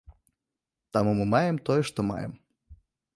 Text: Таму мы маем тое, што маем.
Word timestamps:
Таму 0.95 1.11
мы 1.19 1.25
маем 1.33 1.57
тое, 1.69 1.75
што 1.91 1.99
маем. 2.11 2.33